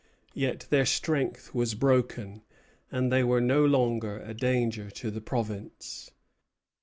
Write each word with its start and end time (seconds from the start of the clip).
Yet 0.33 0.65
their 0.71 0.87
strength 0.87 1.53
was 1.53 1.75
broken, 1.75 2.41
and 2.91 3.11
they 3.11 3.23
were 3.23 3.39
no 3.39 3.63
longer 3.63 4.17
a 4.17 4.33
danger 4.33 4.89
to 4.89 5.11
the 5.11 5.21
province. 5.21 6.09